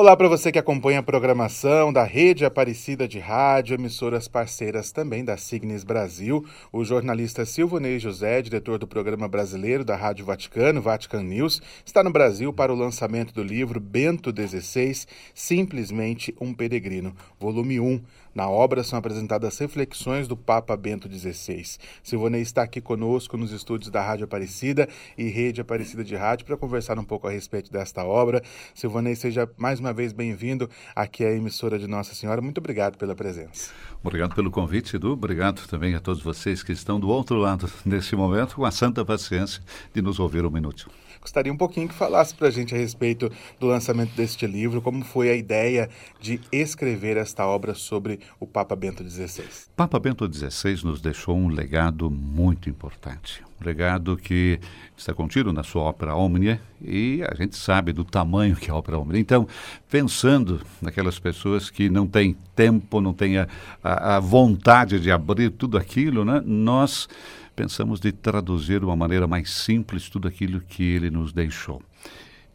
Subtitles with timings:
[0.00, 5.24] Olá para você que acompanha a programação da Rede Aparecida de Rádio, emissoras parceiras também
[5.24, 6.46] da Signes Brasil.
[6.72, 12.12] O jornalista Silvonei José, diretor do programa brasileiro da Rádio Vaticano, Vatican News, está no
[12.12, 18.00] Brasil para o lançamento do livro Bento XVI, Simplesmente um Peregrino, volume 1.
[18.38, 21.76] Na obra são apresentadas reflexões do Papa Bento XVI.
[22.04, 26.56] Silvonei está aqui conosco nos estúdios da Rádio Aparecida e Rede Aparecida de Rádio para
[26.56, 28.40] conversar um pouco a respeito desta obra.
[28.76, 32.40] Silvonei, seja mais uma vez bem-vindo aqui à emissora de Nossa Senhora.
[32.40, 33.70] Muito obrigado pela presença.
[34.02, 35.12] Obrigado pelo convite, Edu.
[35.12, 39.04] Obrigado também a todos vocês que estão do outro lado nesse momento, com a santa
[39.04, 39.62] paciência
[39.92, 40.90] de nos ouvir um minuto.
[41.20, 45.04] Gostaria um pouquinho que falasse para a gente a respeito do lançamento deste livro, como
[45.04, 45.88] foi a ideia
[46.20, 49.44] de escrever esta obra sobre o Papa Bento XVI.
[49.76, 53.42] Papa Bento XVI nos deixou um legado muito importante.
[53.60, 54.60] Um legado que
[54.96, 58.76] está contido na sua ópera Omnia e a gente sabe do tamanho que é a
[58.76, 59.20] ópera Omnia.
[59.20, 59.48] Então,
[59.90, 63.46] pensando naquelas pessoas que não têm tempo, não têm a,
[63.84, 66.42] a, a vontade de abrir tudo aquilo, né?
[66.44, 67.08] nós
[67.54, 71.80] pensamos de traduzir de uma maneira mais simples tudo aquilo que ele nos deixou.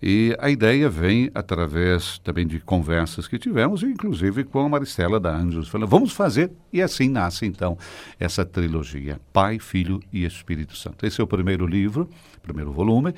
[0.02, 5.34] E a ideia vem através também de conversas que tivemos, inclusive com a Maristela da
[5.34, 7.78] Anjos, falando, vamos fazer, e assim nasce então
[8.20, 11.06] essa trilogia, Pai, Filho e Espírito Santo.
[11.06, 12.10] Esse é o primeiro livro,
[12.42, 13.16] primeiro volume,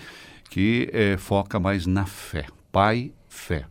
[0.51, 3.65] que é, foca mais na fé, Pai, Fé.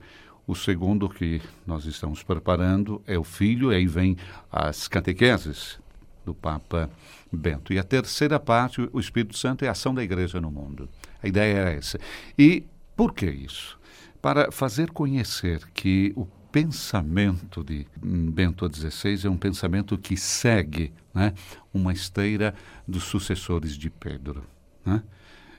[0.47, 4.17] O segundo que nós estamos preparando é o Filho, e aí vem
[4.53, 5.79] as catequeses
[6.25, 6.91] do Papa
[7.33, 7.73] Bento.
[7.73, 10.89] E a terceira parte, o Espírito Santo, é a ação da igreja no mundo.
[11.23, 11.99] A ideia era essa.
[12.39, 12.65] E
[12.97, 13.79] por que isso?
[14.21, 21.35] Para fazer conhecer que o pensamento de Bento XVI é um pensamento que segue né,
[21.73, 22.55] uma esteira
[22.87, 24.45] dos sucessores de Pedro.
[24.85, 25.03] Né?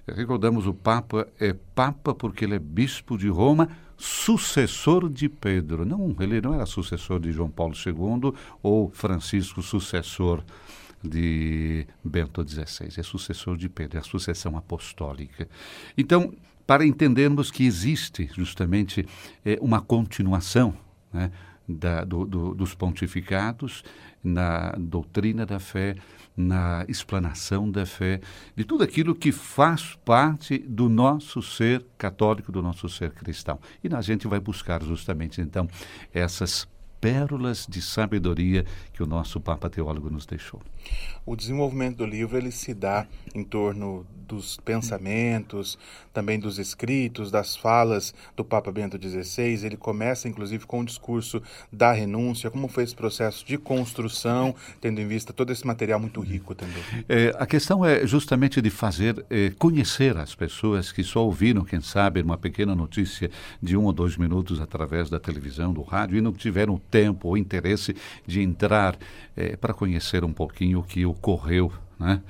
[0.07, 5.85] Recordamos, o Papa é Papa porque ele é bispo de Roma, sucessor de Pedro.
[5.85, 10.43] Não, ele não era sucessor de João Paulo II ou Francisco, sucessor
[11.03, 15.47] de Bento XVI, é sucessor de Pedro, é a sucessão apostólica.
[15.97, 16.33] Então,
[16.65, 19.05] para entendermos que existe justamente
[19.45, 20.75] é, uma continuação
[21.13, 21.31] né,
[21.67, 23.83] da, do, do, dos pontificados
[24.23, 25.95] na doutrina da fé,
[26.35, 28.19] na explanação da fé,
[28.55, 33.59] de tudo aquilo que faz parte do nosso ser católico, do nosso ser cristão.
[33.83, 35.67] E a gente vai buscar justamente então
[36.13, 36.67] essas
[37.05, 40.59] pérolas de sabedoria que o nosso Papa Teólogo nos deixou.
[41.23, 43.05] O desenvolvimento do livro ele se dá
[43.35, 45.77] em torno dos pensamentos,
[46.11, 49.65] também dos escritos, das falas do Papa Bento XVI.
[49.65, 52.49] Ele começa, inclusive, com o discurso da renúncia.
[52.49, 56.81] Como foi esse processo de construção, tendo em vista todo esse material muito rico também?
[57.07, 61.81] É, a questão é justamente de fazer é, conhecer as pessoas que só ouviram, quem
[61.81, 63.29] sabe, uma pequena notícia
[63.61, 67.37] de um ou dois minutos através da televisão, do rádio, e não tiveram tempo ou
[67.37, 67.95] interesse
[68.25, 68.97] de entrar
[69.35, 72.21] é, para conhecer um pouquinho o que ocorreu né,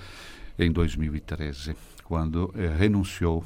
[0.57, 3.43] em 2013, quando é, renunciou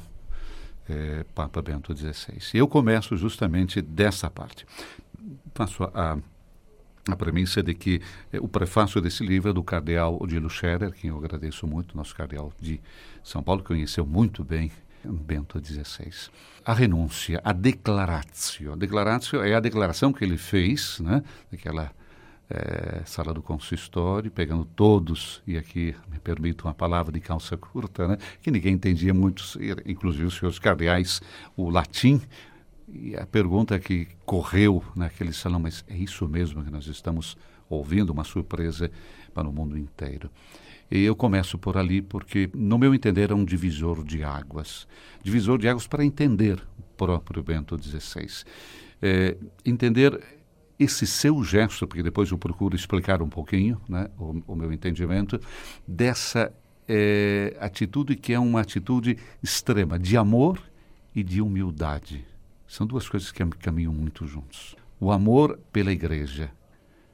[0.88, 2.38] é, Papa Bento XVI.
[2.54, 4.66] Eu começo justamente dessa parte.
[5.54, 6.18] Faço a,
[7.08, 8.00] a premissa de que
[8.40, 12.52] o prefácio desse livro é do cardeal Odilo Scherer, quem eu agradeço muito, nosso cardeal
[12.60, 12.80] de
[13.22, 14.70] São Paulo, que conheceu muito bem
[15.04, 16.30] Bento XVI.
[16.64, 18.72] A renúncia, a declaratio.
[18.72, 21.92] A declaratio é a declaração que ele fez, né, naquela
[22.48, 28.08] é, sala do consistório, pegando todos, e aqui me permito uma palavra de calça curta,
[28.08, 29.42] né, que ninguém entendia muito,
[29.86, 31.20] inclusive os senhores cardeais,
[31.56, 32.20] o latim,
[32.92, 37.36] e a pergunta que correu naquele salão, mas é isso mesmo que nós estamos
[37.68, 38.90] ouvindo, uma surpresa
[39.32, 40.28] para o mundo inteiro.
[40.90, 44.88] E eu começo por ali porque, no meu entender, é um divisor de águas.
[45.22, 48.44] Divisor de águas para entender o próprio Bento XVI.
[49.00, 50.20] É, entender
[50.78, 55.40] esse seu gesto, porque depois eu procuro explicar um pouquinho né, o, o meu entendimento,
[55.86, 56.52] dessa
[56.88, 60.60] é, atitude que é uma atitude extrema de amor
[61.14, 62.24] e de humildade.
[62.66, 64.74] São duas coisas que caminham muito juntos.
[64.98, 66.50] O amor pela igreja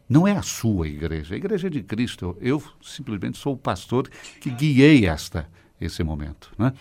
[0.08, 2.36] não é a sua igreja, a igreja é de Cristo.
[2.40, 4.08] Eu simplesmente sou o pastor
[4.40, 5.48] que guiei esta
[5.80, 6.72] esse momento, né?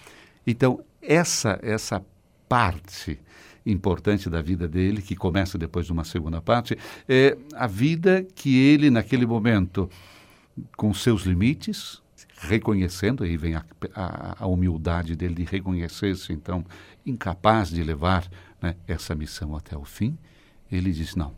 [0.45, 2.03] Então, essa essa
[2.47, 3.19] parte
[3.65, 6.77] importante da vida dele, que começa depois de uma segunda parte,
[7.09, 9.89] é a vida que ele naquele momento
[10.77, 12.01] com seus limites,
[12.37, 16.63] reconhecendo, aí vem a, a, a humildade dele de reconhecer-se, então,
[17.05, 18.29] incapaz de levar
[18.61, 20.17] né, essa missão até o fim,
[20.71, 21.33] ele diz: Não,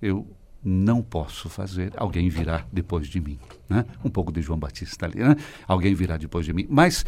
[0.00, 0.26] eu
[0.64, 3.38] não posso fazer, alguém virá depois de mim.
[3.68, 3.84] Né?
[4.04, 5.36] Um pouco de João Batista ali, né?
[5.66, 6.66] alguém virá depois de mim.
[6.70, 7.04] Mas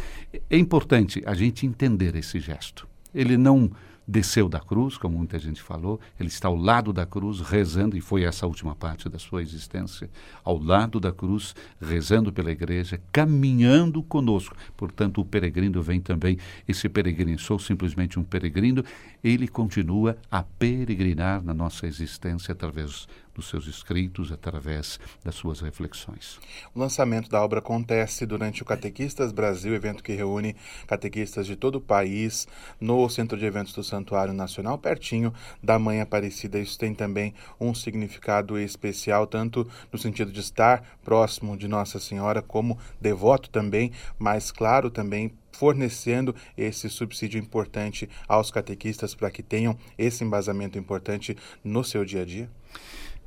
[0.49, 2.87] é importante a gente entender esse gesto.
[3.13, 3.71] Ele não
[4.07, 8.01] desceu da cruz, como muita gente falou, ele está ao lado da cruz, rezando, e
[8.01, 10.09] foi essa última parte da sua existência,
[10.43, 14.55] ao lado da cruz, rezando pela igreja, caminhando conosco.
[14.77, 16.37] Portanto, o peregrino vem também,
[16.67, 18.83] esse peregrino, sou simplesmente um peregrino,
[19.23, 26.39] ele continua a peregrinar na nossa existência através dos seus escritos, através das suas reflexões.
[26.73, 30.55] O lançamento da obra acontece durante o Catequistas Brasil, evento que reúne
[30.87, 32.47] catequistas de todo o país
[32.79, 36.59] no Centro de Eventos do Santuário Nacional, pertinho da Mãe Aparecida.
[36.59, 42.41] Isso tem também um significado especial, tanto no sentido de estar próximo de Nossa Senhora,
[42.41, 49.77] como devoto também, mas claro também fornecendo esse subsídio importante aos catequistas para que tenham
[49.97, 52.49] esse embasamento importante no seu dia a dia?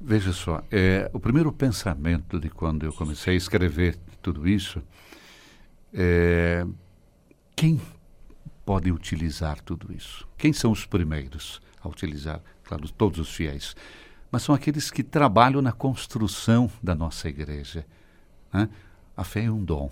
[0.00, 4.80] Veja só, é, o primeiro pensamento de quando eu comecei a escrever tudo isso
[5.92, 6.64] é
[7.56, 7.80] quem
[8.64, 10.28] pode utilizar tudo isso?
[10.36, 12.40] Quem são os primeiros a utilizar?
[12.62, 13.74] Claro, todos os fiéis.
[14.30, 17.84] Mas são aqueles que trabalham na construção da nossa igreja.
[18.52, 18.68] Né?
[19.16, 19.90] A fé é um dom.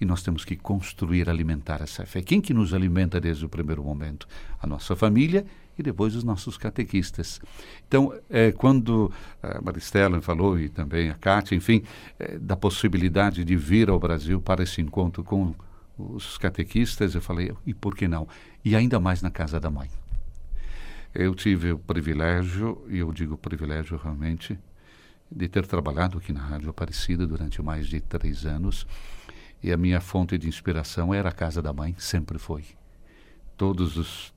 [0.00, 2.22] E nós temos que construir, alimentar essa fé.
[2.22, 4.26] Quem que nos alimenta desde o primeiro momento?
[4.62, 5.44] A nossa família
[5.78, 7.40] e depois os nossos catequistas.
[7.86, 11.82] Então, é, quando a Maristela falou, e também a Cátia, enfim,
[12.18, 15.54] é, da possibilidade de vir ao Brasil para esse encontro com
[15.96, 18.26] os catequistas, eu falei, e por que não?
[18.64, 19.88] E ainda mais na casa da mãe.
[21.14, 24.58] Eu tive o privilégio, e eu digo privilégio realmente,
[25.30, 28.86] de ter trabalhado aqui na Rádio Aparecida durante mais de três anos.
[29.62, 32.64] E a minha fonte de inspiração era a casa da mãe, sempre foi.
[33.56, 34.32] Todos os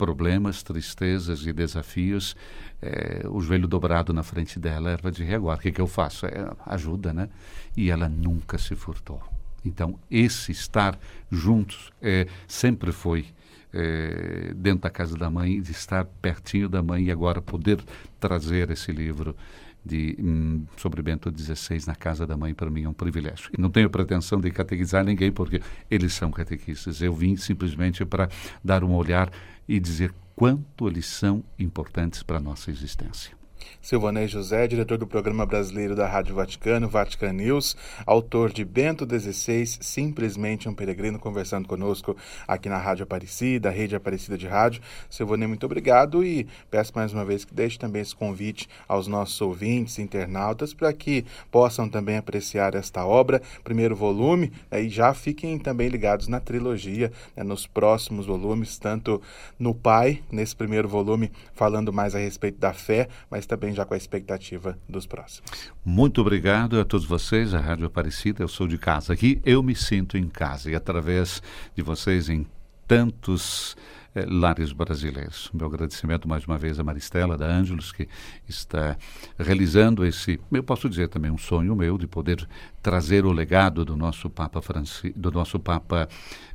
[0.00, 2.34] problemas, tristezas e desafios,
[2.80, 5.58] é, o joelho dobrado na frente dela, erva de reguar.
[5.58, 6.24] O que, que eu faço?
[6.24, 7.28] É, ajuda, né?
[7.76, 9.22] E ela nunca se furtou.
[9.62, 10.98] Então, esse estar
[11.30, 13.26] juntos é, sempre foi
[13.72, 17.82] é, dentro da casa da mãe, de estar pertinho da mãe e agora poder
[18.18, 19.36] trazer esse livro
[19.84, 23.50] de, hum, sobre Bento XVI na casa da mãe, para mim é um privilégio.
[23.58, 27.00] Não tenho pretensão de catequizar ninguém, porque eles são catequistas.
[27.00, 28.28] Eu vim simplesmente para
[28.62, 29.30] dar um olhar
[29.68, 33.39] e dizer quanto eles são importantes para a nossa existência.
[33.82, 37.76] Silvanei José, diretor do programa brasileiro da Rádio Vaticano, Vatican News,
[38.06, 42.16] autor de Bento XVI, simplesmente um peregrino, conversando conosco
[42.46, 44.82] aqui na Rádio Aparecida, Rede Aparecida de Rádio.
[45.08, 49.40] Silvanei, muito obrigado e peço mais uma vez que deixe também esse convite aos nossos
[49.40, 55.58] ouvintes, internautas, para que possam também apreciar esta obra, primeiro volume, né, e já fiquem
[55.58, 59.20] também ligados na trilogia, né, nos próximos volumes, tanto
[59.58, 63.94] no Pai, nesse primeiro volume, falando mais a respeito da fé, mas também já com
[63.94, 65.50] a expectativa dos próximos.
[65.84, 68.44] Muito obrigado a todos vocês, a Rádio Aparecida.
[68.44, 71.42] Eu sou de casa aqui, eu me sinto em casa e através
[71.74, 72.46] de vocês em
[72.86, 73.76] tantos
[74.14, 75.50] eh, lares brasileiros.
[75.52, 78.08] Meu agradecimento mais uma vez a Maristela da Ângelos, que
[78.48, 78.96] está
[79.38, 82.48] realizando esse, eu posso dizer também um sonho meu de poder
[82.82, 86.08] trazer o legado do nosso Papa Franci, do nosso Papa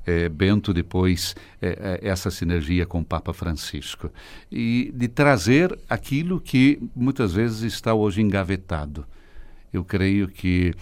[0.05, 4.11] eh, Bento, depois eh, eh essa sinergia com o Papa Francisco
[4.51, 9.05] e de trazer aquilo que muitas vezes está hoje engavetado.
[9.71, 10.73] Eu creio que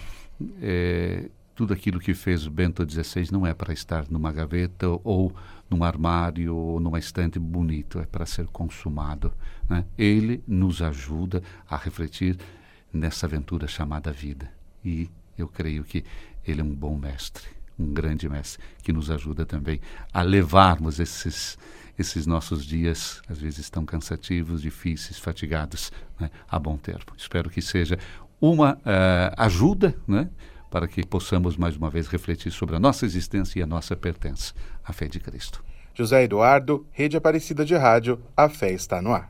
[0.62, 5.34] eh, tudo aquilo que fez Bento XVI não é para estar numa gaveta ou
[5.70, 9.34] num armário ou numa estante bonito, é para ser consumado.
[9.70, 9.86] Né?
[9.98, 12.38] Ele nos ajuda a refletir
[12.92, 14.52] nessa aventura chamada vida.
[14.84, 16.04] E eu creio que
[16.46, 17.46] ele é um bom mestre,
[17.78, 19.80] um grande mestre, que nos ajuda também
[20.12, 21.58] a levarmos esses,
[21.98, 26.30] esses nossos dias, às vezes tão cansativos, difíceis, fatigados, né?
[26.50, 27.14] a bom termo.
[27.18, 27.98] Espero que seja
[28.42, 30.30] uma uh, ajuda, né?
[30.74, 34.56] Para que possamos mais uma vez refletir sobre a nossa existência e a nossa pertença
[34.84, 35.64] à fé de Cristo.
[35.94, 39.30] José Eduardo, Rede Aparecida de Rádio, a fé está no ar.